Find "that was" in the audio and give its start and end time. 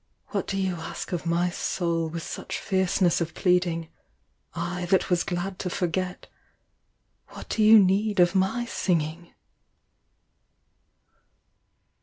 4.87-5.23